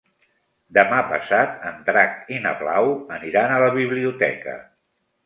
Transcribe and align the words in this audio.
Demà 0.77 1.01
passat 1.11 1.67
en 1.71 1.77
Drac 1.89 2.15
i 2.37 2.39
na 2.45 2.53
Blau 2.63 2.89
aniran 3.19 3.55
a 3.57 3.61
la 3.65 3.69
biblioteca. 3.77 4.57